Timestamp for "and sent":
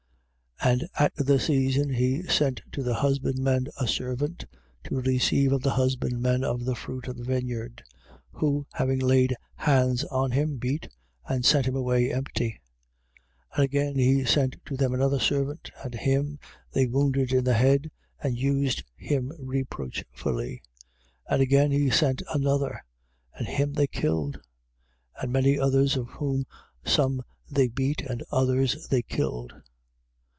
11.27-11.65